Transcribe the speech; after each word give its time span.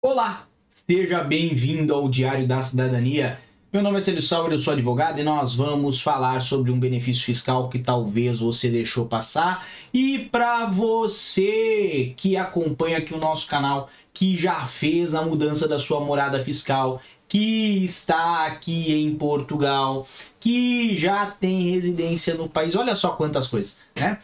Olá, 0.00 0.46
seja 0.70 1.24
bem-vindo 1.24 1.92
ao 1.92 2.08
Diário 2.08 2.46
da 2.46 2.62
Cidadania. 2.62 3.40
Meu 3.72 3.82
nome 3.82 3.98
é 3.98 4.00
Célio 4.00 4.22
Sauer, 4.22 4.52
eu 4.52 4.58
sou 4.60 4.72
advogado 4.72 5.18
e 5.18 5.24
nós 5.24 5.56
vamos 5.56 6.00
falar 6.00 6.40
sobre 6.40 6.70
um 6.70 6.78
benefício 6.78 7.24
fiscal 7.24 7.68
que 7.68 7.80
talvez 7.80 8.38
você 8.38 8.70
deixou 8.70 9.06
passar. 9.06 9.66
E 9.92 10.28
para 10.30 10.66
você 10.66 12.14
que 12.16 12.36
acompanha 12.36 12.98
aqui 12.98 13.12
o 13.12 13.18
nosso 13.18 13.48
canal, 13.48 13.90
que 14.14 14.36
já 14.36 14.66
fez 14.68 15.16
a 15.16 15.22
mudança 15.22 15.66
da 15.66 15.80
sua 15.80 15.98
morada 15.98 16.44
fiscal, 16.44 17.02
que 17.26 17.84
está 17.84 18.46
aqui 18.46 19.02
em 19.02 19.16
Portugal, 19.16 20.06
que 20.38 20.94
já 20.94 21.26
tem 21.26 21.72
residência 21.72 22.36
no 22.36 22.48
país, 22.48 22.76
olha 22.76 22.94
só 22.94 23.16
quantas 23.16 23.48
coisas, 23.48 23.80
né? 23.98 24.20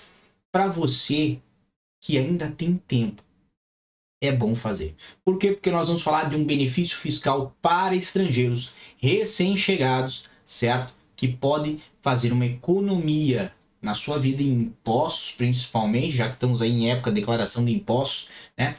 Para 0.52 0.68
você 0.68 1.40
que 2.00 2.16
ainda 2.16 2.48
tem 2.48 2.76
tempo 2.76 3.24
é 4.26 4.32
bom 4.32 4.54
fazer. 4.54 4.94
Por 5.24 5.38
quê? 5.38 5.52
Porque 5.52 5.70
nós 5.70 5.88
vamos 5.88 6.02
falar 6.02 6.28
de 6.28 6.36
um 6.36 6.44
benefício 6.44 6.96
fiscal 6.96 7.56
para 7.62 7.94
estrangeiros 7.94 8.72
recém-chegados, 8.98 10.24
certo? 10.44 10.94
Que 11.16 11.28
podem 11.28 11.80
fazer 12.02 12.32
uma 12.32 12.46
economia 12.46 13.52
na 13.80 13.94
sua 13.94 14.18
vida 14.18 14.42
em 14.42 14.52
impostos, 14.52 15.32
principalmente, 15.32 16.16
já 16.16 16.28
que 16.28 16.34
estamos 16.34 16.62
aí 16.62 16.70
em 16.70 16.90
época 16.90 17.10
de 17.10 17.20
declaração 17.20 17.64
de 17.64 17.72
impostos, 17.72 18.28
né? 18.58 18.76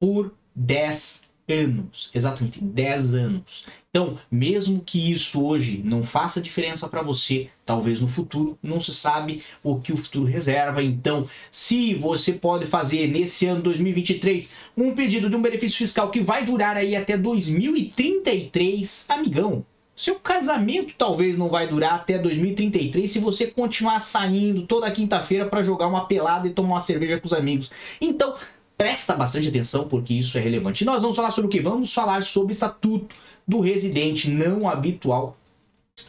Por 0.00 0.34
10 0.54 1.27
anos, 1.48 2.10
exatamente 2.14 2.62
10 2.62 3.14
anos. 3.14 3.66
Então, 3.90 4.18
mesmo 4.30 4.82
que 4.84 5.10
isso 5.10 5.42
hoje 5.42 5.80
não 5.84 6.02
faça 6.02 6.40
diferença 6.40 6.88
para 6.88 7.02
você, 7.02 7.48
talvez 7.64 8.00
no 8.00 8.06
futuro, 8.06 8.58
não 8.62 8.80
se 8.80 8.94
sabe 8.94 9.42
o 9.62 9.80
que 9.80 9.92
o 9.92 9.96
futuro 9.96 10.26
reserva. 10.26 10.82
Então, 10.82 11.28
se 11.50 11.94
você 11.94 12.34
pode 12.34 12.66
fazer 12.66 13.08
nesse 13.08 13.46
ano 13.46 13.62
2023 13.62 14.54
um 14.76 14.94
pedido 14.94 15.30
de 15.30 15.36
um 15.36 15.42
benefício 15.42 15.78
fiscal 15.78 16.10
que 16.10 16.20
vai 16.20 16.44
durar 16.44 16.76
aí 16.76 16.94
até 16.94 17.16
2033, 17.16 19.06
amigão, 19.08 19.64
seu 19.96 20.14
casamento 20.14 20.94
talvez 20.96 21.36
não 21.36 21.48
vai 21.48 21.66
durar 21.66 21.94
até 21.94 22.18
2033 22.18 23.10
se 23.10 23.18
você 23.18 23.48
continuar 23.48 23.98
saindo 23.98 24.62
toda 24.62 24.88
quinta-feira 24.92 25.44
para 25.46 25.64
jogar 25.64 25.88
uma 25.88 26.06
pelada 26.06 26.46
e 26.46 26.50
tomar 26.50 26.74
uma 26.74 26.80
cerveja 26.80 27.18
com 27.18 27.26
os 27.26 27.32
amigos. 27.32 27.68
Então, 28.00 28.36
Presta 28.78 29.16
bastante 29.16 29.48
atenção 29.48 29.88
porque 29.88 30.14
isso 30.14 30.38
é 30.38 30.40
relevante. 30.40 30.84
nós 30.84 31.02
vamos 31.02 31.16
falar 31.16 31.32
sobre 31.32 31.48
o 31.48 31.50
que? 31.50 31.58
Vamos 31.58 31.92
falar 31.92 32.22
sobre 32.22 32.52
estatuto 32.52 33.16
do 33.44 33.58
residente 33.58 34.30
não 34.30 34.68
habitual, 34.68 35.36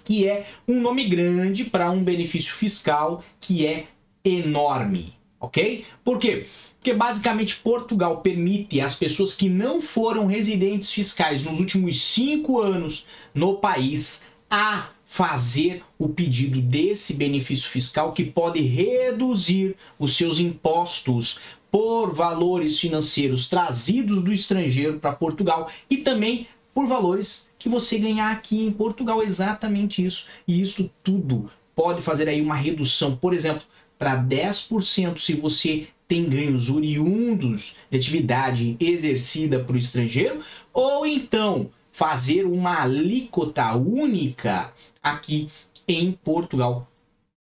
que 0.06 0.28
é 0.28 0.46
um 0.68 0.80
nome 0.80 1.10
grande 1.10 1.66
para 1.66 1.90
um 1.90 2.04
benefício 2.04 2.54
fiscal 2.54 3.24
que 3.42 3.66
é 3.66 3.88
enorme, 4.24 5.16
ok? 5.40 5.84
Por 6.04 6.20
quê? 6.20 6.46
Porque 6.76 6.94
basicamente 6.94 7.56
Portugal 7.56 8.22
permite 8.22 8.80
às 8.80 8.96
pessoas 8.96 9.34
que 9.34 9.50
não 9.50 9.82
foram 9.82 10.28
residentes 10.28 10.92
fiscais 10.92 11.44
nos 11.44 11.60
últimos 11.60 12.00
cinco 12.00 12.62
anos 12.62 13.08
no 13.34 13.56
país 13.56 14.26
a 14.48 14.90
fazer 15.08 15.84
o 15.98 16.08
pedido 16.08 16.62
desse 16.62 17.16
benefício 17.16 17.68
fiscal 17.68 18.14
que 18.14 18.24
pode 18.24 18.62
reduzir 18.62 19.76
os 19.98 20.16
seus 20.16 20.40
impostos 20.40 21.40
por 21.72 22.14
valores 22.14 22.80
financeiros 22.80 23.48
trazidos 23.48 24.24
do 24.24 24.34
estrangeiro 24.34 25.00
para 25.00 25.12
Portugal 25.12 25.70
e 25.90 25.98
também 25.98 26.48
por 26.74 26.88
valores 26.88 27.50
que 27.60 27.70
você 27.70 27.98
ganhar 27.98 28.32
aqui 28.32 28.64
em 28.66 28.72
Portugal. 28.72 29.22
Exatamente 29.22 30.06
isso. 30.06 30.26
E 30.48 30.62
isso 30.62 30.90
tudo 31.04 31.50
pode 31.76 32.02
fazer 32.02 32.28
aí 32.28 32.42
uma 32.42 32.56
redução, 32.56 33.16
por 33.16 33.34
exemplo, 33.34 33.64
para 33.98 34.22
10% 34.22 35.20
se 35.20 35.34
você 35.34 35.88
tem 36.08 36.28
ganhos 36.28 36.70
oriundos 36.70 37.76
de 37.92 37.98
atividade 37.98 38.76
exercida 38.80 39.60
por 39.60 39.76
estrangeiro, 39.76 40.42
ou 40.74 41.06
então 41.06 41.70
fazer 41.92 42.46
uma 42.46 42.82
alíquota 42.82 43.76
única 43.76 44.74
aqui 45.04 45.50
em 45.88 46.12
Portugal, 46.12 46.88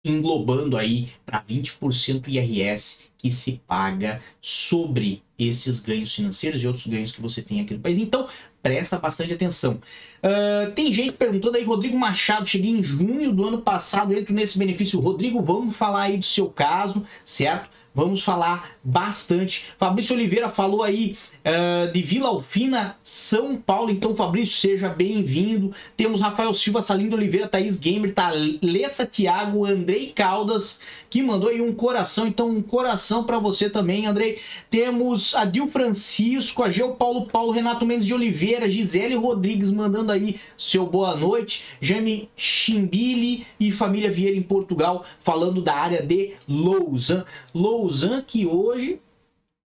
englobando 0.05 0.77
aí 0.77 1.09
para 1.25 1.43
20% 1.43 2.27
IRS 2.27 3.05
que 3.23 3.31
se 3.31 3.61
paga 3.65 4.21
sobre 4.41 5.23
esses 5.39 5.79
ganhos 5.79 6.13
financeiros 6.13 6.61
e 6.61 6.67
outros 6.67 6.85
ganhos 6.85 7.13
que 7.13 7.21
você 7.21 7.41
tem 7.41 7.61
aqui 7.61 7.73
no 7.73 7.79
país. 7.79 7.97
Então, 7.97 8.27
presta 8.61 8.99
bastante 8.99 9.33
atenção. 9.33 9.79
Uh, 10.21 10.71
tem 10.73 10.91
gente 10.91 11.13
perguntando 11.13 11.55
aí, 11.55 11.63
Rodrigo 11.63 11.97
Machado, 11.97 12.45
cheguei 12.45 12.71
em 12.71 12.83
junho 12.83 13.31
do 13.31 13.47
ano 13.47 13.61
passado, 13.61 14.13
entro 14.13 14.33
nesse 14.33 14.59
benefício. 14.59 14.99
Rodrigo, 14.99 15.41
vamos 15.41 15.73
falar 15.73 16.03
aí 16.03 16.17
do 16.17 16.25
seu 16.25 16.49
caso, 16.49 17.05
certo? 17.23 17.69
Vamos 17.95 18.23
falar 18.23 18.71
bastante. 18.83 19.67
Fabrício 19.77 20.15
Oliveira 20.15 20.49
falou 20.49 20.83
aí 20.83 21.17
uh, 21.43 21.91
de 21.91 22.01
Vila 22.01 22.29
Alfina, 22.29 22.95
São 23.03 23.55
Paulo. 23.55 23.91
Então, 23.91 24.15
Fabrício, 24.15 24.57
seja 24.57 24.89
bem-vindo. 24.89 25.73
Temos 25.95 26.21
Rafael 26.21 26.53
Silva, 26.53 26.81
Salindo 26.81 27.15
Oliveira, 27.15 27.47
Thaís 27.47 27.79
Gamer, 27.79 28.13
Thalessa 28.13 29.05
Thiago, 29.05 29.65
Andrei 29.65 30.11
Caldas, 30.13 30.81
que 31.09 31.21
mandou 31.21 31.49
aí 31.49 31.61
um 31.61 31.73
coração. 31.73 32.25
Então, 32.27 32.49
um 32.49 32.61
coração 32.61 33.23
para 33.23 33.39
você 33.39 33.69
também, 33.69 34.05
Andrei. 34.05 34.39
Temos 34.69 35.35
Adil 35.35 35.67
Francisco, 35.67 36.63
a 36.63 36.71
Geo 36.71 36.95
Paulo 36.95 37.25
Paulo, 37.27 37.51
Renato 37.51 37.85
Mendes 37.85 38.05
de 38.05 38.13
Oliveira, 38.13 38.69
Gisele 38.69 39.15
Rodrigues 39.15 39.71
mandando 39.71 40.11
aí 40.11 40.39
seu 40.57 40.85
boa 40.85 41.15
noite. 41.15 41.65
Jaime 41.81 42.29
Chimbili 42.35 43.45
e 43.59 43.71
família 43.71 44.11
Vieira 44.11 44.37
em 44.37 44.41
Portugal, 44.41 45.05
falando 45.19 45.61
da 45.61 45.75
área 45.75 46.01
de 46.01 46.33
Lausanne. 46.47 47.23
Lausanne 47.53 48.23
que 48.25 48.45
hoje 48.45 48.99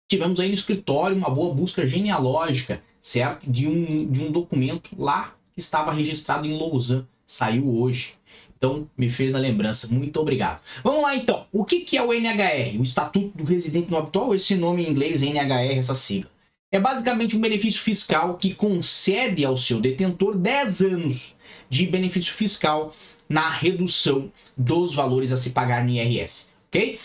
tivemos 0.07 0.39
aí 0.39 0.49
no 0.49 0.53
escritório 0.53 1.17
uma 1.17 1.29
boa 1.29 1.53
busca 1.53 1.87
genealógica, 1.87 2.81
certo? 3.01 3.49
De 3.49 3.67
um, 3.67 4.11
de 4.11 4.21
um 4.21 4.31
documento 4.31 4.89
lá 4.97 5.33
que 5.53 5.59
estava 5.59 5.93
registrado 5.93 6.45
em 6.45 6.57
Lausanne. 6.57 7.05
Saiu 7.25 7.75
hoje. 7.75 8.13
Então, 8.57 8.87
me 8.97 9.09
fez 9.09 9.35
a 9.35 9.39
lembrança. 9.39 9.87
Muito 9.87 10.19
obrigado. 10.19 10.61
Vamos 10.83 11.01
lá, 11.01 11.15
então. 11.15 11.45
O 11.51 11.65
que, 11.65 11.81
que 11.81 11.97
é 11.97 12.03
o 12.03 12.13
NHR? 12.13 12.79
O 12.79 12.83
Estatuto 12.83 13.37
do 13.37 13.43
Residente 13.43 13.89
no 13.89 13.97
Habitual, 13.97 14.33
esse 14.33 14.55
nome 14.55 14.85
em 14.85 14.89
inglês, 14.89 15.21
NHR, 15.21 15.77
essa 15.77 15.95
sigla. 15.95 16.29
É 16.71 16.79
basicamente 16.79 17.35
um 17.35 17.41
benefício 17.41 17.81
fiscal 17.81 18.35
que 18.37 18.53
concede 18.53 19.45
ao 19.45 19.55
seu 19.55 19.79
detentor 19.79 20.35
10 20.37 20.81
anos 20.81 21.35
de 21.69 21.85
benefício 21.85 22.33
fiscal 22.33 22.93
na 23.29 23.49
redução 23.49 24.31
dos 24.55 24.93
valores 24.93 25.31
a 25.31 25.37
se 25.37 25.51
pagar 25.51 25.83
no 25.83 25.91
IRS, 25.91 26.49
ok? 26.67 26.99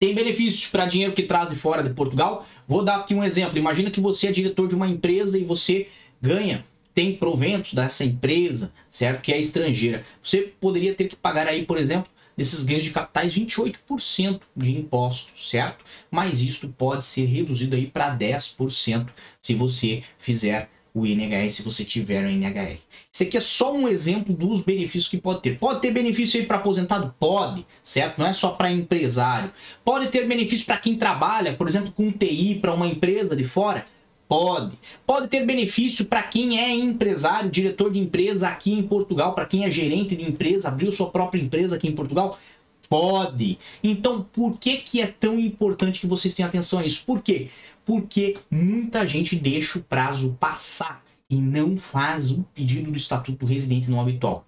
Tem 0.00 0.14
benefícios 0.14 0.68
para 0.68 0.86
dinheiro 0.86 1.12
que 1.12 1.24
traz 1.24 1.50
de 1.50 1.56
fora 1.56 1.82
de 1.82 1.92
Portugal. 1.92 2.46
Vou 2.68 2.84
dar 2.84 2.98
aqui 2.98 3.16
um 3.16 3.24
exemplo. 3.24 3.58
Imagina 3.58 3.90
que 3.90 4.00
você 4.00 4.28
é 4.28 4.32
diretor 4.32 4.68
de 4.68 4.76
uma 4.76 4.86
empresa 4.86 5.36
e 5.36 5.42
você 5.42 5.88
ganha, 6.22 6.64
tem 6.94 7.16
proventos 7.16 7.74
dessa 7.74 8.04
empresa, 8.04 8.72
certo? 8.88 9.22
Que 9.22 9.32
é 9.32 9.40
estrangeira. 9.40 10.04
Você 10.22 10.52
poderia 10.60 10.94
ter 10.94 11.08
que 11.08 11.16
pagar 11.16 11.48
aí, 11.48 11.66
por 11.66 11.78
exemplo, 11.78 12.08
desses 12.36 12.64
ganhos 12.64 12.84
de 12.84 12.92
capitais 12.92 13.34
28% 13.34 14.40
de 14.56 14.70
impostos, 14.70 15.50
certo? 15.50 15.84
Mas 16.08 16.42
isso 16.42 16.68
pode 16.68 17.02
ser 17.02 17.24
reduzido 17.24 17.74
aí 17.74 17.88
para 17.88 18.16
10% 18.16 19.08
se 19.42 19.54
você 19.54 20.04
fizer 20.16 20.70
o 20.98 21.06
INHS 21.06 21.54
se 21.54 21.62
você 21.62 21.84
tiver 21.84 22.24
o 22.24 22.30
INHR. 22.30 22.78
Isso 23.12 23.22
aqui 23.22 23.36
é 23.36 23.40
só 23.40 23.72
um 23.72 23.88
exemplo 23.88 24.34
dos 24.34 24.62
benefícios 24.62 25.08
que 25.08 25.18
pode 25.18 25.42
ter. 25.42 25.58
Pode 25.58 25.80
ter 25.80 25.90
benefício 25.90 26.40
aí 26.40 26.46
para 26.46 26.56
aposentado? 26.56 27.14
Pode, 27.18 27.66
certo? 27.82 28.18
Não 28.18 28.26
é 28.26 28.32
só 28.32 28.50
para 28.50 28.70
empresário. 28.70 29.50
Pode 29.84 30.08
ter 30.08 30.26
benefício 30.26 30.66
para 30.66 30.78
quem 30.78 30.96
trabalha, 30.96 31.54
por 31.54 31.68
exemplo, 31.68 31.92
com 31.92 32.10
TI 32.10 32.58
para 32.60 32.74
uma 32.74 32.86
empresa 32.86 33.34
de 33.34 33.44
fora? 33.44 33.84
Pode. 34.28 34.78
Pode 35.06 35.28
ter 35.28 35.46
benefício 35.46 36.04
para 36.04 36.22
quem 36.22 36.60
é 36.60 36.74
empresário, 36.74 37.50
diretor 37.50 37.90
de 37.90 37.98
empresa 37.98 38.48
aqui 38.48 38.72
em 38.72 38.82
Portugal, 38.82 39.34
para 39.34 39.46
quem 39.46 39.64
é 39.64 39.70
gerente 39.70 40.14
de 40.14 40.22
empresa, 40.22 40.68
abriu 40.68 40.92
sua 40.92 41.10
própria 41.10 41.40
empresa 41.40 41.76
aqui 41.76 41.88
em 41.88 41.94
Portugal? 41.94 42.38
Pode. 42.90 43.58
Então, 43.82 44.26
por 44.32 44.58
que, 44.58 44.78
que 44.78 45.00
é 45.00 45.06
tão 45.06 45.38
importante 45.38 46.00
que 46.00 46.06
vocês 46.06 46.34
tenham 46.34 46.48
atenção 46.48 46.78
a 46.78 46.84
isso? 46.84 47.04
Por 47.06 47.22
quê? 47.22 47.48
Porque 47.88 48.36
muita 48.50 49.06
gente 49.06 49.34
deixa 49.34 49.78
o 49.78 49.82
prazo 49.82 50.36
passar 50.38 51.02
e 51.30 51.36
não 51.36 51.78
faz 51.78 52.30
o 52.30 52.42
pedido 52.54 52.90
do 52.90 52.98
estatuto 52.98 53.46
do 53.46 53.50
residente 53.50 53.90
não 53.90 53.98
habitual. 53.98 54.46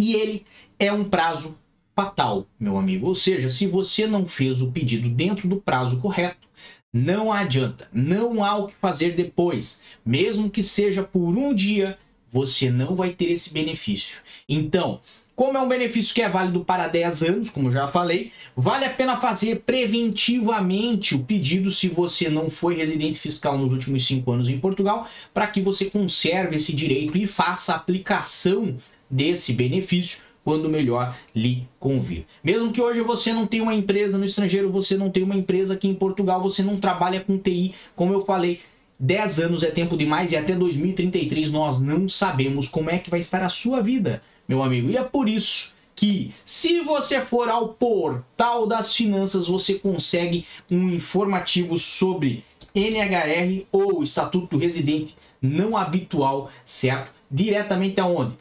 E 0.00 0.14
ele 0.14 0.46
é 0.78 0.90
um 0.90 1.04
prazo 1.04 1.58
fatal, 1.94 2.46
meu 2.58 2.78
amigo. 2.78 3.06
Ou 3.06 3.14
seja, 3.14 3.50
se 3.50 3.66
você 3.66 4.06
não 4.06 4.24
fez 4.24 4.62
o 4.62 4.72
pedido 4.72 5.10
dentro 5.10 5.46
do 5.46 5.60
prazo 5.60 6.00
correto, 6.00 6.48
não 6.90 7.30
adianta, 7.30 7.86
não 7.92 8.42
há 8.42 8.56
o 8.56 8.68
que 8.68 8.74
fazer 8.76 9.14
depois. 9.14 9.82
Mesmo 10.02 10.48
que 10.48 10.62
seja 10.62 11.02
por 11.02 11.36
um 11.36 11.54
dia, 11.54 11.98
você 12.32 12.70
não 12.70 12.96
vai 12.96 13.10
ter 13.10 13.26
esse 13.26 13.52
benefício. 13.52 14.22
Então, 14.48 15.02
como 15.36 15.58
é 15.58 15.60
um 15.60 15.68
benefício 15.68 16.14
que 16.14 16.22
é 16.22 16.28
válido 16.28 16.64
para 16.64 16.86
10 16.86 17.22
anos, 17.24 17.50
como 17.50 17.72
já 17.72 17.88
falei, 17.88 18.30
vale 18.56 18.84
a 18.84 18.90
pena 18.90 19.16
fazer 19.16 19.62
preventivamente 19.66 21.14
o 21.14 21.24
pedido 21.24 21.70
se 21.70 21.88
você 21.88 22.28
não 22.28 22.48
foi 22.48 22.76
residente 22.76 23.18
fiscal 23.18 23.58
nos 23.58 23.72
últimos 23.72 24.06
5 24.06 24.30
anos 24.30 24.48
em 24.48 24.58
Portugal, 24.58 25.08
para 25.32 25.46
que 25.48 25.60
você 25.60 25.86
conserve 25.86 26.56
esse 26.56 26.74
direito 26.74 27.18
e 27.18 27.26
faça 27.26 27.72
a 27.72 27.76
aplicação 27.76 28.76
desse 29.10 29.52
benefício 29.52 30.20
quando 30.44 30.68
melhor 30.68 31.16
lhe 31.34 31.66
convir. 31.80 32.26
Mesmo 32.42 32.70
que 32.70 32.80
hoje 32.80 33.00
você 33.00 33.32
não 33.32 33.46
tenha 33.46 33.62
uma 33.62 33.74
empresa 33.74 34.18
no 34.18 34.24
estrangeiro, 34.24 34.70
você 34.70 34.96
não 34.96 35.10
tem 35.10 35.22
uma 35.22 35.34
empresa 35.34 35.74
aqui 35.74 35.88
em 35.88 35.94
Portugal, 35.94 36.40
você 36.42 36.62
não 36.62 36.76
trabalha 36.76 37.20
com 37.20 37.38
TI, 37.38 37.74
como 37.96 38.12
eu 38.12 38.24
falei, 38.24 38.60
10 39.00 39.40
anos 39.40 39.62
é 39.64 39.70
tempo 39.70 39.96
demais 39.96 40.30
e 40.32 40.36
até 40.36 40.54
2033 40.54 41.50
nós 41.50 41.80
não 41.80 42.08
sabemos 42.08 42.68
como 42.68 42.90
é 42.90 42.98
que 42.98 43.10
vai 43.10 43.20
estar 43.20 43.42
a 43.42 43.48
sua 43.48 43.80
vida, 43.80 44.22
meu 44.46 44.62
amigo. 44.62 44.90
E 44.90 44.96
é 44.96 45.02
por 45.02 45.28
isso 45.28 45.74
que, 45.94 46.34
se 46.44 46.80
você 46.80 47.20
for 47.20 47.48
ao 47.48 47.68
portal 47.68 48.66
das 48.66 48.94
finanças, 48.94 49.46
você 49.46 49.74
consegue 49.74 50.46
um 50.70 50.88
informativo 50.88 51.78
sobre 51.78 52.44
NHR 52.74 53.66
ou 53.70 54.02
Estatuto 54.02 54.56
do 54.56 54.58
Residente 54.58 55.16
Não 55.40 55.76
Habitual, 55.76 56.50
certo? 56.64 57.12
Diretamente 57.30 58.00
aonde? 58.00 58.36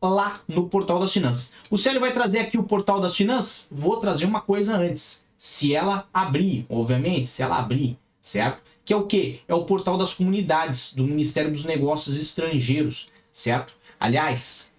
Lá 0.00 0.40
no 0.46 0.68
portal 0.68 1.00
das 1.00 1.12
finanças. 1.12 1.54
O 1.70 1.78
Célio 1.78 2.00
vai 2.00 2.12
trazer 2.12 2.40
aqui 2.40 2.58
o 2.58 2.62
portal 2.62 3.00
das 3.00 3.16
finanças? 3.16 3.68
Vou 3.72 3.96
trazer 3.96 4.26
uma 4.26 4.40
coisa 4.40 4.76
antes. 4.76 5.26
Se 5.36 5.74
ela 5.74 6.06
abrir, 6.12 6.66
obviamente, 6.68 7.28
se 7.28 7.42
ela 7.42 7.58
abrir, 7.58 7.98
certo? 8.20 8.62
Que 8.84 8.92
é 8.92 8.96
o 8.96 9.06
que? 9.06 9.40
É 9.48 9.54
o 9.54 9.64
portal 9.64 9.96
das 9.98 10.14
comunidades 10.14 10.94
do 10.94 11.04
Ministério 11.04 11.50
dos 11.50 11.64
Negócios 11.64 12.18
Estrangeiros, 12.18 13.08
certo? 13.32 13.72
Aliás, 13.98 14.72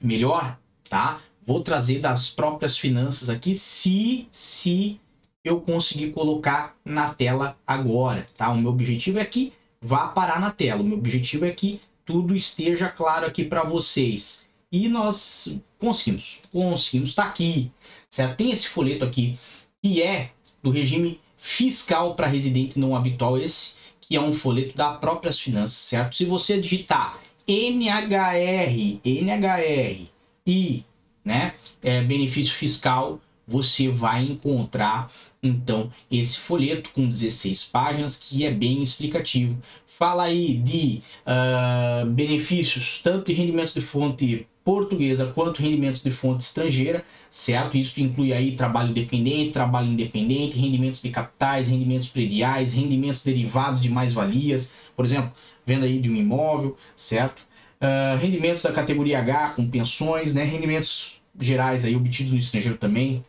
melhor, 0.00 0.58
tá? 0.88 1.20
Vou 1.46 1.62
trazer 1.62 2.00
das 2.00 2.28
próprias 2.28 2.76
finanças 2.76 3.30
aqui, 3.30 3.54
se, 3.54 4.28
se 4.30 5.00
eu 5.44 5.60
conseguir 5.60 6.10
colocar 6.10 6.76
na 6.84 7.14
tela 7.14 7.56
agora, 7.66 8.26
tá? 8.36 8.50
O 8.50 8.56
meu 8.56 8.70
objetivo 8.70 9.18
é 9.18 9.24
que 9.24 9.52
vá 9.80 10.08
parar 10.08 10.40
na 10.40 10.50
tela. 10.50 10.82
O 10.82 10.84
meu 10.84 10.98
objetivo 10.98 11.44
é 11.44 11.50
que 11.50 11.80
tudo 12.04 12.34
esteja 12.34 12.88
claro 12.88 13.26
aqui 13.26 13.44
para 13.44 13.64
vocês. 13.64 14.48
E 14.70 14.88
nós 14.88 15.58
conseguimos, 15.78 16.40
conseguimos, 16.52 17.10
está 17.10 17.24
aqui, 17.24 17.72
certo? 18.08 18.36
Tem 18.36 18.50
esse 18.52 18.68
folheto 18.68 19.04
aqui, 19.04 19.38
que 19.82 20.02
é 20.02 20.30
do 20.62 20.70
regime 20.70 21.20
fiscal 21.36 22.14
para 22.14 22.26
residente 22.26 22.78
não 22.78 22.94
habitual, 22.94 23.38
esse 23.38 23.78
que 24.00 24.16
é 24.16 24.20
um 24.20 24.34
folheto 24.34 24.76
da 24.76 24.94
próprias 24.94 25.38
finanças, 25.38 25.78
certo? 25.78 26.16
Se 26.16 26.24
você 26.24 26.60
digitar 26.60 27.18
NHR, 27.50 29.00
NHR 29.04 30.06
e 30.46 30.84
né, 31.24 31.54
é, 31.82 32.02
benefício 32.02 32.54
fiscal, 32.54 33.20
você 33.46 33.88
vai 33.88 34.22
encontrar 34.22 35.10
então 35.42 35.92
esse 36.10 36.38
folheto 36.38 36.90
com 36.90 37.08
16 37.08 37.64
páginas 37.64 38.16
que 38.16 38.46
é 38.46 38.52
bem 38.52 38.82
explicativo. 38.82 39.60
Fala 39.86 40.24
aí 40.24 40.56
de 40.58 41.02
uh, 41.26 42.06
benefícios 42.06 43.00
tanto 43.02 43.26
de 43.26 43.32
rendimentos 43.32 43.74
de 43.74 43.80
fonte 43.80 44.46
portuguesa 44.64 45.32
quanto 45.34 45.62
rendimentos 45.62 46.02
de 46.02 46.10
fonte 46.10 46.42
estrangeira, 46.42 47.04
certo? 47.30 47.76
Isso 47.76 48.00
inclui 48.00 48.32
aí 48.32 48.56
trabalho 48.56 48.92
dependente, 48.92 49.52
trabalho 49.52 49.88
independente, 49.88 50.58
rendimentos 50.58 51.02
de 51.02 51.10
capitais, 51.10 51.68
rendimentos 51.68 52.08
prediais, 52.08 52.72
rendimentos 52.72 53.24
derivados 53.24 53.80
de 53.80 53.88
mais-valias, 53.88 54.74
por 54.94 55.04
exemplo, 55.04 55.32
venda 55.64 55.86
aí 55.86 55.98
de 55.98 56.10
um 56.10 56.16
imóvel, 56.16 56.76
certo? 56.94 57.40
Uh, 57.80 58.18
rendimentos 58.18 58.62
da 58.62 58.72
categoria 58.72 59.18
H 59.20 59.50
com 59.50 59.68
pensões, 59.68 60.34
né? 60.34 60.44
Rendimentos 60.44 61.20
gerais 61.40 61.84
aí 61.84 61.96
obtidos 61.96 62.32
no 62.32 62.38
estrangeiro 62.38 62.76
também. 62.76 63.24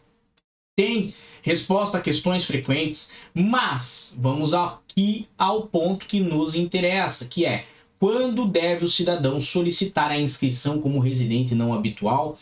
Tem 0.76 1.14
resposta 1.42 1.98
a 1.98 2.02
questões 2.02 2.46
frequentes, 2.46 3.12
mas 3.34 4.18
vamos 4.20 4.54
aqui 4.54 5.28
ao 5.38 5.68
ponto 5.68 6.06
que 6.06 6.20
nos 6.20 6.56
interessa, 6.56 7.26
que 7.26 7.46
é 7.46 7.66
quando 8.02 8.48
deve 8.48 8.84
o 8.84 8.90
cidadão 8.90 9.40
solicitar 9.40 10.10
a 10.10 10.20
inscrição 10.20 10.82
como 10.82 10.98
residente 10.98 11.54
não 11.54 11.72
habitual. 11.72 12.36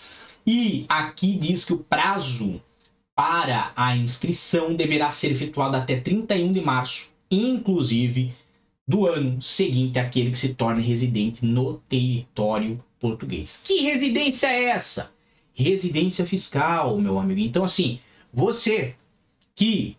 E 0.47 0.85
aqui 0.87 1.37
diz 1.37 1.65
que 1.65 1.73
o 1.73 1.79
prazo 1.79 2.61
para 3.13 3.73
a 3.75 3.93
inscrição 3.97 4.73
deverá 4.73 5.11
ser 5.11 5.33
efetuado 5.33 5.75
até 5.75 5.99
31 5.99 6.53
de 6.53 6.61
março, 6.61 7.11
inclusive 7.29 8.33
do 8.87 9.05
ano 9.05 9.41
seguinte 9.41 9.99
àquele 9.99 10.31
que 10.31 10.39
se 10.39 10.53
torne 10.53 10.81
residente 10.81 11.45
no 11.45 11.73
território 11.89 12.81
português. 12.97 13.61
Que 13.61 13.81
residência 13.81 14.47
é 14.47 14.69
essa? 14.69 15.11
Residência 15.53 16.25
fiscal, 16.25 16.97
meu 16.97 17.19
amigo. 17.19 17.41
Então, 17.41 17.65
assim, 17.65 17.99
você 18.33 18.95
que 19.53 19.97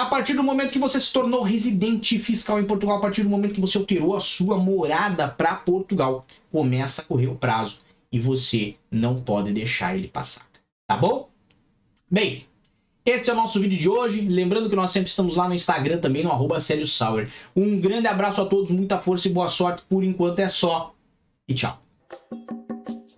a 0.00 0.06
partir 0.06 0.34
do 0.34 0.42
momento 0.42 0.72
que 0.72 0.78
você 0.78 1.00
se 1.00 1.12
tornou 1.12 1.42
residente 1.42 2.18
fiscal 2.18 2.58
em 2.58 2.64
Portugal, 2.64 2.96
a 2.96 3.00
partir 3.00 3.22
do 3.22 3.28
momento 3.28 3.54
que 3.54 3.60
você 3.60 3.76
alterou 3.76 4.16
a 4.16 4.20
sua 4.20 4.56
morada 4.56 5.28
para 5.28 5.54
Portugal, 5.54 6.26
começa 6.50 7.02
a 7.02 7.04
correr 7.04 7.26
o 7.26 7.34
prazo 7.34 7.80
e 8.10 8.18
você 8.18 8.76
não 8.90 9.20
pode 9.20 9.52
deixar 9.52 9.94
ele 9.96 10.08
passar. 10.08 10.46
Tá 10.88 10.96
bom? 10.96 11.28
Bem, 12.10 12.46
esse 13.04 13.30
é 13.30 13.32
o 13.32 13.36
nosso 13.36 13.60
vídeo 13.60 13.78
de 13.78 13.88
hoje. 13.88 14.22
Lembrando 14.22 14.68
que 14.68 14.76
nós 14.76 14.90
sempre 14.90 15.10
estamos 15.10 15.36
lá 15.36 15.48
no 15.48 15.54
Instagram 15.54 15.98
também, 15.98 16.24
no 16.24 16.30
arroba. 16.30 16.58
Um 17.54 17.78
grande 17.78 18.06
abraço 18.06 18.40
a 18.40 18.46
todos, 18.46 18.70
muita 18.70 18.98
força 18.98 19.28
e 19.28 19.32
boa 19.32 19.48
sorte. 19.48 19.82
Por 19.88 20.02
enquanto 20.02 20.38
é 20.40 20.48
só. 20.48 20.94
E 21.48 21.54
tchau. 21.54 21.80